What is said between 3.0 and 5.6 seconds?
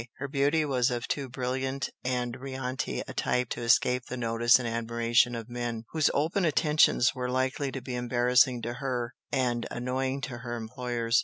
a type to escape the notice and admiration of